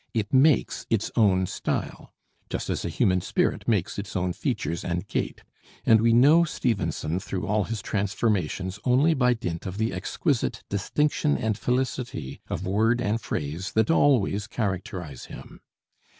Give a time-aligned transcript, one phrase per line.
[0.15, 2.11] It makes its own style,
[2.49, 5.43] just as a human spirit makes its own features and gait;
[5.85, 11.37] and we know Stevenson through all his transformations only by dint of the exquisite distinction
[11.37, 15.61] and felicity of word and phrase that always characterize him.